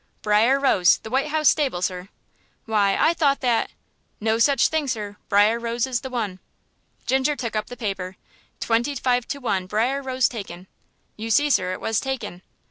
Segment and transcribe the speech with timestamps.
[0.23, 2.09] "Briar Rose, the White House stable, sir."
[2.65, 3.69] "Why, I thought that"
[4.29, 6.39] "No such thing, sir; Briar Rose's the one."
[7.05, 8.17] Ginger took up the paper.
[8.59, 10.65] "Twenty five to one Briar Rose taken."
[11.17, 12.41] "You see, sir, it was taken."